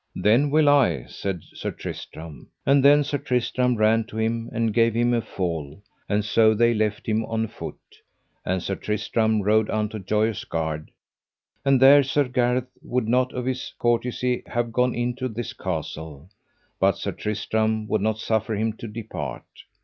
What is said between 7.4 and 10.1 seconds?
foot, and Sir Tristram rode unto